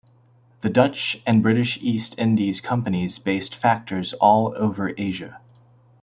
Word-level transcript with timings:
The 0.61 0.69
Dutch 0.71 1.21
and 1.27 1.43
British 1.43 1.77
East 1.79 2.17
Indies 2.17 2.59
companies 2.59 3.19
based 3.19 3.53
factors 3.53 4.13
all 4.13 4.51
over 4.57 4.93
Asia. 4.97 5.39